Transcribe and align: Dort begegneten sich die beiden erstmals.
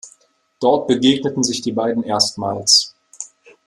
Dort 0.59 0.87
begegneten 0.87 1.43
sich 1.43 1.61
die 1.61 1.73
beiden 1.73 2.01
erstmals. 2.01 2.95